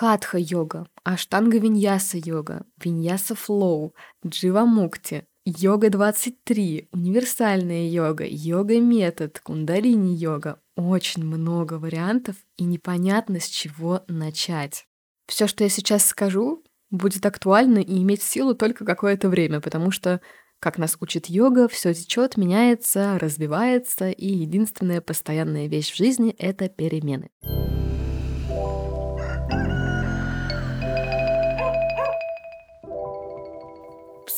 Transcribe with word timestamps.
хатха-йога, 0.00 0.86
аштанга-виньяса-йога, 1.04 2.64
виньяса-флоу, 2.82 3.92
дживамукти, 4.26 5.26
йога-23, 5.44 6.88
универсальная 6.92 7.86
йога, 7.86 8.24
йога-метод, 8.26 9.38
кундалини-йога. 9.40 10.58
Очень 10.76 11.26
много 11.26 11.74
вариантов 11.74 12.36
и 12.56 12.64
непонятно, 12.64 13.40
с 13.40 13.48
чего 13.48 14.00
начать. 14.08 14.86
Все, 15.26 15.46
что 15.46 15.64
я 15.64 15.70
сейчас 15.70 16.06
скажу, 16.06 16.64
будет 16.90 17.26
актуально 17.26 17.80
и 17.80 17.98
иметь 18.02 18.22
силу 18.22 18.54
только 18.54 18.86
какое-то 18.86 19.28
время, 19.28 19.60
потому 19.60 19.90
что, 19.90 20.22
как 20.60 20.78
нас 20.78 20.96
учит 21.00 21.26
йога, 21.26 21.68
все 21.68 21.92
течет, 21.92 22.38
меняется, 22.38 23.18
развивается, 23.18 24.10
и 24.10 24.28
единственная 24.28 25.02
постоянная 25.02 25.66
вещь 25.66 25.92
в 25.92 25.96
жизни— 25.96 26.30
это 26.38 26.70
перемены. 26.70 27.28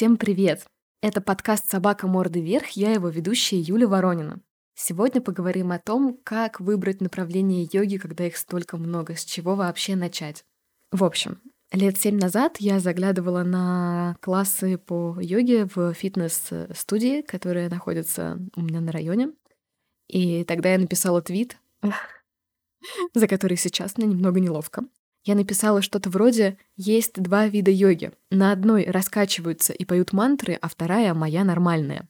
Всем 0.00 0.16
привет! 0.16 0.64
Это 1.02 1.20
подкаст 1.20 1.68
«Собака 1.68 2.06
морды 2.06 2.40
вверх», 2.40 2.68
я 2.70 2.92
его 2.94 3.10
ведущая 3.10 3.60
Юля 3.60 3.86
Воронина. 3.86 4.40
Сегодня 4.74 5.20
поговорим 5.20 5.72
о 5.72 5.78
том, 5.78 6.18
как 6.24 6.58
выбрать 6.58 7.02
направление 7.02 7.68
йоги, 7.70 7.98
когда 7.98 8.26
их 8.26 8.38
столько 8.38 8.78
много, 8.78 9.14
с 9.14 9.26
чего 9.26 9.56
вообще 9.56 9.96
начать. 9.96 10.46
В 10.90 11.04
общем, 11.04 11.42
лет 11.70 12.00
семь 12.00 12.18
назад 12.18 12.56
я 12.60 12.80
заглядывала 12.80 13.42
на 13.42 14.16
классы 14.22 14.78
по 14.78 15.18
йоге 15.20 15.66
в 15.66 15.92
фитнес-студии, 15.92 17.20
которая 17.20 17.68
находится 17.68 18.38
у 18.56 18.62
меня 18.62 18.80
на 18.80 18.92
районе. 18.92 19.32
И 20.08 20.44
тогда 20.44 20.72
я 20.72 20.78
написала 20.78 21.20
твит, 21.20 21.58
за 23.12 23.28
который 23.28 23.58
сейчас 23.58 23.98
мне 23.98 24.06
немного 24.06 24.40
неловко. 24.40 24.84
Я 25.24 25.34
написала 25.34 25.82
что-то 25.82 26.08
вроде 26.08 26.56
«Есть 26.76 27.20
два 27.20 27.46
вида 27.46 27.70
йоги. 27.70 28.12
На 28.30 28.52
одной 28.52 28.84
раскачиваются 28.84 29.72
и 29.72 29.84
поют 29.84 30.12
мантры, 30.12 30.54
а 30.60 30.68
вторая 30.68 31.12
моя 31.14 31.44
нормальная». 31.44 32.08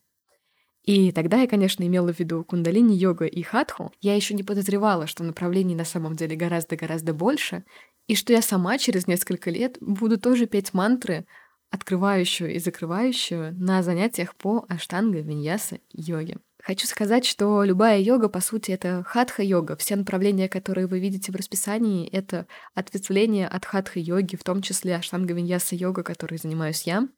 И 0.85 1.13
тогда 1.13 1.43
я, 1.43 1.47
конечно, 1.47 1.85
имела 1.85 2.13
в 2.13 2.19
виду 2.19 2.43
кундалини-йога 2.43 3.27
и 3.27 3.43
хатху. 3.43 3.93
Я 4.01 4.15
еще 4.15 4.35
не 4.35 4.43
подозревала, 4.43 5.07
что 5.07 5.25
направлений 5.25 5.75
на 5.75 5.85
самом 5.85 6.17
деле 6.17 6.37
гораздо-гораздо 6.37 7.13
больше, 7.13 7.65
и 8.07 8.15
что 8.15 8.33
я 8.33 8.43
сама 8.43 8.79
через 8.79 9.07
несколько 9.07 9.51
лет 9.51 9.77
буду 9.81 10.19
тоже 10.19 10.47
петь 10.47 10.73
мантры, 10.73 11.27
открывающую 11.71 12.53
и 12.55 12.59
закрывающую 12.59 13.55
на 13.55 13.83
занятиях 13.83 14.35
по 14.35 14.65
аштанга, 14.69 15.21
виньяса, 15.21 15.79
йоге. 15.93 16.39
Хочу 16.63 16.87
сказать, 16.87 17.25
что 17.25 17.65
любая 17.65 17.99
йога, 18.01 18.29
по 18.29 18.41
сути, 18.41 18.71
это 18.71 19.03
хатха-йога. 19.07 19.77
Все 19.77 19.97
направления, 19.97 20.49
которые 20.49 20.87
вы 20.87 21.01
видите 21.01 21.33
в 21.33 21.37
расписании, 21.37 22.09
это 22.09 22.47
ответвление 22.75 23.49
от 23.49 23.65
хатха-йоги, 23.65 24.37
в 24.37 24.45
том 24.45 24.61
числе 24.61 24.97
аштанга-виньяса-йога, 24.97 26.03
которой 26.03 26.37
занимаюсь 26.37 26.83
я. 26.83 27.09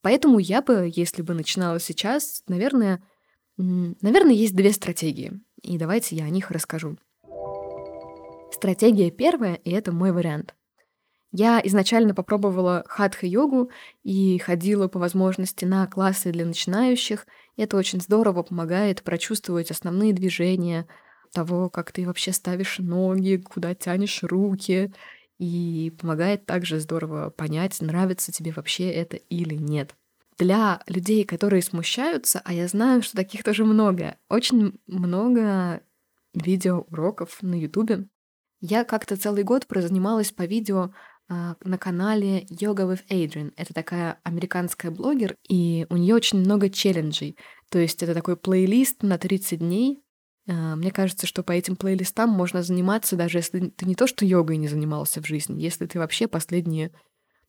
Поэтому 0.00 0.38
я 0.40 0.62
бы, 0.62 0.90
если 0.92 1.22
бы 1.22 1.34
начинала 1.34 1.78
сейчас, 1.78 2.42
наверное, 2.48 3.02
наверное, 3.56 4.34
есть 4.34 4.56
две 4.56 4.72
стратегии. 4.72 5.40
И 5.62 5.78
давайте 5.78 6.16
я 6.16 6.24
о 6.24 6.30
них 6.30 6.50
расскажу. 6.50 6.98
Стратегия 8.50 9.10
первая, 9.10 9.54
и 9.54 9.70
это 9.70 9.92
мой 9.92 10.12
вариант. 10.12 10.54
Я 11.30 11.62
изначально 11.64 12.14
попробовала 12.14 12.84
хатха-йогу 12.86 13.70
и 14.02 14.38
ходила 14.38 14.88
по 14.88 14.98
возможности 14.98 15.64
на 15.64 15.86
классы 15.86 16.30
для 16.30 16.44
начинающих. 16.44 17.26
Это 17.56 17.76
очень 17.76 18.00
здорово 18.00 18.42
помогает 18.42 19.02
прочувствовать 19.02 19.70
основные 19.70 20.12
движения, 20.12 20.86
того, 21.32 21.70
как 21.70 21.92
ты 21.92 22.06
вообще 22.06 22.32
ставишь 22.32 22.78
ноги, 22.78 23.36
куда 23.36 23.74
тянешь 23.74 24.22
руки, 24.22 24.92
и 25.38 25.92
помогает 25.98 26.46
также 26.46 26.78
здорово 26.78 27.30
понять, 27.30 27.80
нравится 27.80 28.32
тебе 28.32 28.52
вообще 28.52 28.90
это 28.90 29.16
или 29.16 29.54
нет. 29.54 29.94
Для 30.38 30.82
людей, 30.86 31.24
которые 31.24 31.62
смущаются, 31.62 32.40
а 32.44 32.52
я 32.52 32.68
знаю, 32.68 33.02
что 33.02 33.16
таких 33.16 33.42
тоже 33.42 33.64
много, 33.64 34.16
очень 34.28 34.80
много 34.86 35.82
видеоуроков 36.34 37.42
на 37.42 37.58
Ютубе. 37.58 38.06
Я 38.60 38.84
как-то 38.84 39.16
целый 39.16 39.42
год 39.42 39.66
прозанималась 39.66 40.30
по 40.30 40.42
видео 40.42 40.92
на 41.28 41.78
канале 41.78 42.42
Yoga 42.50 42.86
with 42.86 43.00
Adrian. 43.08 43.52
Это 43.56 43.72
такая 43.72 44.18
американская 44.22 44.90
блогер, 44.90 45.36
и 45.48 45.86
у 45.88 45.96
нее 45.96 46.14
очень 46.14 46.40
много 46.40 46.68
челленджей. 46.68 47.36
То 47.70 47.78
есть 47.78 48.02
это 48.02 48.14
такой 48.14 48.36
плейлист 48.36 49.02
на 49.02 49.18
30 49.18 49.58
дней. 49.60 50.02
А, 50.48 50.76
мне 50.76 50.90
кажется, 50.90 51.26
что 51.26 51.42
по 51.42 51.52
этим 51.52 51.76
плейлистам 51.76 52.30
можно 52.30 52.62
заниматься, 52.62 53.16
даже 53.16 53.38
если 53.38 53.68
ты 53.68 53.86
не 53.86 53.94
то, 53.94 54.06
что 54.06 54.24
йогой 54.24 54.56
не 54.56 54.68
занимался 54.68 55.22
в 55.22 55.26
жизни, 55.26 55.60
если 55.60 55.86
ты 55.86 55.98
вообще 55.98 56.26
последние, 56.26 56.90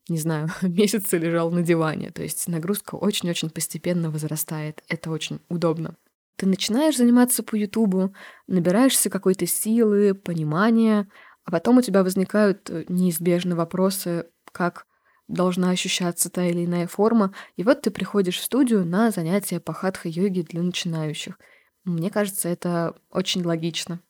не 0.08 0.18
знаю, 0.18 0.48
месяцы 0.62 1.18
лежал 1.18 1.50
на 1.50 1.62
диване. 1.62 2.10
То 2.10 2.22
есть 2.22 2.48
нагрузка 2.48 2.94
очень-очень 2.94 3.50
постепенно 3.50 4.10
возрастает. 4.10 4.82
Это 4.88 5.10
очень 5.10 5.40
удобно. 5.48 5.96
Ты 6.36 6.46
начинаешь 6.46 6.96
заниматься 6.96 7.42
по 7.42 7.54
Ютубу, 7.54 8.12
набираешься 8.48 9.08
какой-то 9.08 9.46
силы, 9.46 10.14
понимания, 10.14 11.08
а 11.44 11.50
потом 11.50 11.78
у 11.78 11.82
тебя 11.82 12.02
возникают 12.02 12.68
э, 12.70 12.84
неизбежные 12.88 13.54
вопросы, 13.54 14.26
как 14.52 14.86
должна 15.28 15.70
ощущаться 15.70 16.30
та 16.30 16.46
или 16.46 16.64
иная 16.64 16.86
форма. 16.86 17.34
И 17.56 17.62
вот 17.62 17.82
ты 17.82 17.90
приходишь 17.90 18.38
в 18.38 18.44
студию 18.44 18.84
на 18.84 19.10
занятия 19.10 19.60
по 19.60 19.72
хатха-йоге 19.72 20.42
для 20.42 20.62
начинающих. 20.62 21.38
Мне 21.84 22.10
кажется, 22.10 22.48
это 22.48 22.94
очень 23.10 23.42
логично. 23.44 24.00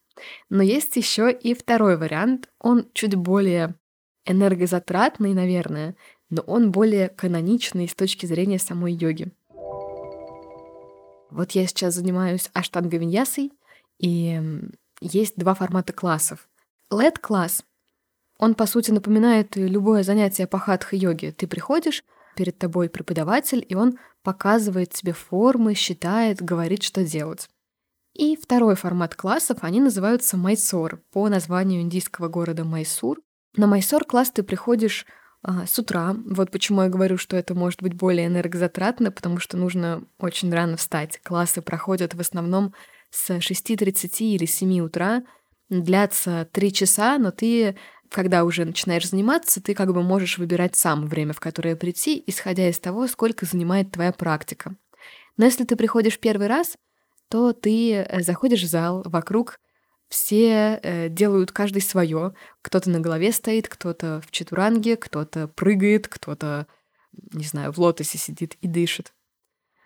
Но 0.49 0.63
есть 0.63 0.95
еще 0.95 1.31
и 1.31 1.53
второй 1.53 1.97
вариант. 1.97 2.49
Он 2.59 2.87
чуть 2.93 3.15
более 3.15 3.75
энергозатратный, 4.25 5.33
наверное, 5.33 5.95
но 6.29 6.41
он 6.41 6.71
более 6.71 7.09
каноничный 7.09 7.87
с 7.87 7.95
точки 7.95 8.25
зрения 8.25 8.59
самой 8.59 8.93
йоги. 8.93 9.31
Вот 11.29 11.51
я 11.51 11.67
сейчас 11.67 11.95
занимаюсь 11.95 12.49
аштанга-виньясой, 12.53 13.51
и 13.99 14.41
есть 15.01 15.35
два 15.35 15.53
формата 15.53 15.91
классов. 15.91 16.47
LED-класс, 16.91 17.63
он, 18.37 18.53
по 18.53 18.65
сути, 18.65 18.91
напоминает 18.91 19.55
любое 19.55 20.03
занятие 20.03 20.47
по 20.47 20.59
хатха-йоге. 20.59 21.31
Ты 21.31 21.47
приходишь, 21.47 22.03
перед 22.35 22.57
тобой 22.57 22.89
преподаватель, 22.89 23.65
и 23.67 23.75
он 23.75 23.97
показывает 24.23 24.91
тебе 24.91 25.13
формы, 25.13 25.73
считает, 25.73 26.41
говорит, 26.41 26.83
что 26.83 27.03
делать. 27.03 27.49
И 28.13 28.37
второй 28.37 28.75
формат 28.75 29.15
классов, 29.15 29.59
они 29.61 29.81
называются 29.81 30.37
Майсор, 30.37 31.01
по 31.11 31.27
названию 31.27 31.81
индийского 31.81 32.27
города 32.27 32.63
Майсур. 32.63 33.19
На 33.55 33.67
Майсор 33.67 34.05
класс 34.05 34.31
ты 34.31 34.43
приходишь 34.43 35.05
а, 35.43 35.65
с 35.65 35.77
утра. 35.77 36.15
Вот 36.25 36.49
почему 36.49 36.83
я 36.83 36.89
говорю, 36.89 37.17
что 37.17 37.35
это 37.35 37.53
может 37.55 37.81
быть 37.81 37.93
более 37.93 38.27
энергозатратно, 38.27 39.11
потому 39.11 39.39
что 39.39 39.57
нужно 39.57 40.03
очень 40.17 40.53
рано 40.53 40.77
встать. 40.77 41.19
Классы 41.23 41.61
проходят 41.61 42.13
в 42.13 42.19
основном 42.19 42.73
с 43.11 43.29
6.30 43.29 44.09
или 44.19 44.45
7 44.45 44.79
утра, 44.79 45.23
длятся 45.69 46.47
три 46.51 46.71
часа, 46.71 47.17
но 47.17 47.31
ты, 47.31 47.75
когда 48.09 48.43
уже 48.43 48.65
начинаешь 48.65 49.09
заниматься, 49.09 49.61
ты 49.61 49.73
как 49.73 49.93
бы 49.93 50.03
можешь 50.03 50.37
выбирать 50.37 50.75
сам 50.75 51.07
время, 51.07 51.33
в 51.33 51.39
которое 51.39 51.75
прийти, 51.75 52.23
исходя 52.27 52.69
из 52.69 52.79
того, 52.79 53.07
сколько 53.07 53.45
занимает 53.45 53.91
твоя 53.91 54.11
практика. 54.11 54.75
Но 55.37 55.45
если 55.45 55.63
ты 55.63 55.75
приходишь 55.75 56.19
первый 56.19 56.47
раз, 56.47 56.77
то 57.29 57.53
ты 57.53 57.93
э, 57.93 58.21
заходишь 58.21 58.63
в 58.63 58.67
зал, 58.67 59.03
вокруг 59.05 59.59
все 60.07 60.79
э, 60.81 61.09
делают 61.09 61.51
каждый 61.51 61.81
свое. 61.81 62.33
Кто-то 62.61 62.89
на 62.89 62.99
голове 62.99 63.31
стоит, 63.31 63.67
кто-то 63.67 64.21
в 64.25 64.31
четуранге, 64.31 64.95
кто-то 64.95 65.47
прыгает, 65.47 66.07
кто-то, 66.07 66.67
не 67.33 67.43
знаю, 67.43 67.71
в 67.71 67.79
лотосе 67.79 68.17
сидит 68.17 68.55
и 68.61 68.67
дышит. 68.67 69.13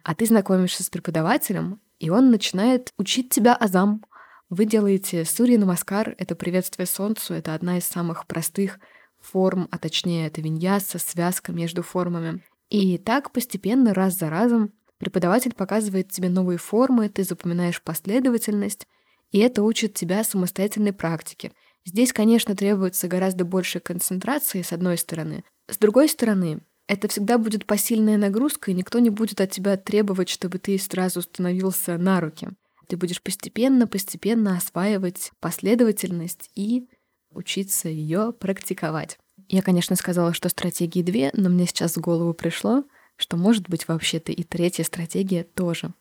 А 0.03 0.15
ты 0.15 0.25
знакомишься 0.25 0.83
с 0.83 0.89
преподавателем, 0.89 1.81
и 1.99 2.09
он 2.09 2.31
начинает 2.31 2.93
учить 2.97 3.29
тебя 3.29 3.55
азам, 3.55 4.05
вы 4.49 4.65
делаете 4.65 5.25
Сурья 5.25 5.59
Намаскар— 5.59 6.15
это 6.17 6.35
приветствие 6.35 6.87
солнцу, 6.87 7.35
это 7.35 7.53
одна 7.53 7.77
из 7.77 7.85
самых 7.85 8.25
простых 8.25 8.79
форм, 9.21 9.67
а 9.69 9.77
точнее 9.77 10.25
это 10.25 10.41
виньяса, 10.41 10.97
связка 10.97 11.51
между 11.51 11.83
формами. 11.83 12.43
И 12.69 12.97
так 12.97 13.31
постепенно, 13.31 13.93
раз 13.93 14.17
за 14.17 14.29
разом, 14.29 14.73
преподаватель 14.97 15.53
показывает 15.53 16.09
тебе 16.09 16.29
новые 16.29 16.57
формы, 16.57 17.09
ты 17.09 17.23
запоминаешь 17.23 17.81
последовательность, 17.81 18.87
и 19.31 19.37
это 19.37 19.61
учит 19.61 19.93
тебя 19.93 20.23
самостоятельной 20.23 20.93
практике. 20.93 21.51
Здесь, 21.85 22.11
конечно, 22.11 22.55
требуется 22.55 23.07
гораздо 23.07 23.45
больше 23.45 23.79
концентрации, 23.79 24.63
с 24.63 24.73
одной 24.73 24.97
стороны. 24.97 25.43
С 25.67 25.77
другой 25.77 26.09
стороны, 26.09 26.61
это 26.87 27.07
всегда 27.07 27.37
будет 27.37 27.67
посильная 27.67 28.17
нагрузка, 28.17 28.71
и 28.71 28.73
никто 28.73 28.97
не 28.97 29.11
будет 29.11 29.41
от 29.41 29.51
тебя 29.51 29.77
требовать, 29.77 30.29
чтобы 30.29 30.57
ты 30.57 30.77
сразу 30.79 31.21
становился 31.21 31.99
на 31.99 32.19
руки. 32.19 32.49
Ты 32.89 32.97
будешь 32.97 33.21
постепенно-постепенно 33.21 34.57
осваивать 34.57 35.31
последовательность 35.39 36.49
и 36.55 36.89
учиться 37.29 37.87
ее 37.87 38.33
практиковать. 38.33 39.19
Я, 39.47 39.61
конечно, 39.61 39.95
сказала, 39.95 40.33
что 40.33 40.49
стратегии 40.49 41.03
две, 41.03 41.29
но 41.33 41.49
мне 41.49 41.67
сейчас 41.67 41.95
в 41.95 42.01
голову 42.01 42.33
пришло, 42.33 42.83
что 43.15 43.37
может 43.37 43.69
быть 43.69 43.87
вообще-то 43.87 44.31
и 44.31 44.41
третья 44.41 44.83
стратегия 44.83 45.43
тоже. 45.43 45.93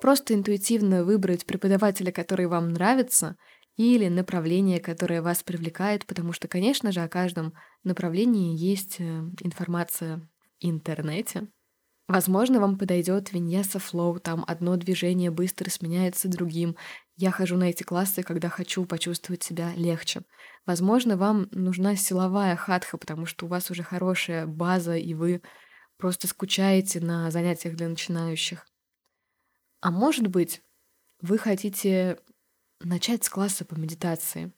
Просто 0.00 0.34
интуитивно 0.34 1.04
выбрать 1.04 1.46
преподавателя, 1.46 2.12
который 2.12 2.46
вам 2.46 2.68
нравится, 2.68 3.36
или 3.76 4.06
направление, 4.06 4.78
которое 4.78 5.20
вас 5.20 5.42
привлекает, 5.42 6.06
потому 6.06 6.32
что, 6.32 6.46
конечно 6.46 6.92
же, 6.92 7.00
о 7.00 7.08
каждом 7.08 7.54
направлении 7.82 8.56
есть 8.56 8.96
э, 9.00 9.04
информация 9.40 10.18
в 10.18 10.22
интернете. 10.60 11.48
Возможно, 12.12 12.60
вам 12.60 12.76
подойдет 12.76 13.32
виньяса 13.32 13.78
флоу, 13.78 14.20
там 14.20 14.44
одно 14.46 14.76
движение 14.76 15.30
быстро 15.30 15.70
сменяется 15.70 16.28
другим. 16.28 16.76
Я 17.16 17.30
хожу 17.30 17.56
на 17.56 17.70
эти 17.70 17.84
классы, 17.84 18.22
когда 18.22 18.50
хочу 18.50 18.84
почувствовать 18.84 19.42
себя 19.42 19.72
легче. 19.76 20.20
Возможно, 20.66 21.16
вам 21.16 21.48
нужна 21.52 21.96
силовая 21.96 22.54
хатха, 22.54 22.98
потому 22.98 23.24
что 23.24 23.46
у 23.46 23.48
вас 23.48 23.70
уже 23.70 23.82
хорошая 23.82 24.46
база, 24.46 24.94
и 24.94 25.14
вы 25.14 25.40
просто 25.96 26.28
скучаете 26.28 27.00
на 27.00 27.30
занятиях 27.30 27.76
для 27.76 27.88
начинающих. 27.88 28.66
А 29.80 29.90
может 29.90 30.26
быть, 30.26 30.60
вы 31.22 31.38
хотите 31.38 32.18
начать 32.80 33.24
с 33.24 33.30
класса 33.30 33.64
по 33.64 33.74
медитации. 33.74 34.52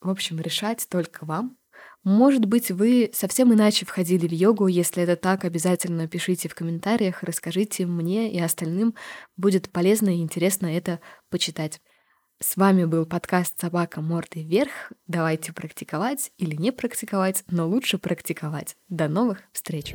В 0.00 0.10
общем, 0.10 0.38
решать 0.38 0.86
только 0.88 1.24
вам. 1.24 1.58
Может 2.02 2.46
быть, 2.46 2.70
вы 2.70 3.10
совсем 3.12 3.52
иначе 3.52 3.84
входили 3.84 4.26
в 4.26 4.32
йогу. 4.32 4.66
Если 4.68 5.02
это 5.02 5.16
так, 5.16 5.44
обязательно 5.44 6.08
пишите 6.08 6.48
в 6.48 6.54
комментариях, 6.54 7.22
расскажите 7.22 7.84
мне 7.84 8.32
и 8.32 8.40
остальным. 8.40 8.94
Будет 9.36 9.70
полезно 9.70 10.08
и 10.08 10.22
интересно 10.22 10.66
это 10.66 11.00
почитать. 11.28 11.80
С 12.42 12.56
вами 12.56 12.86
был 12.86 13.04
подкаст 13.04 13.60
«Собака 13.60 14.00
мордой 14.00 14.44
вверх». 14.44 14.92
Давайте 15.06 15.52
практиковать 15.52 16.32
или 16.38 16.54
не 16.54 16.72
практиковать, 16.72 17.44
но 17.50 17.68
лучше 17.68 17.98
практиковать. 17.98 18.76
До 18.88 19.08
новых 19.08 19.42
встреч! 19.52 19.94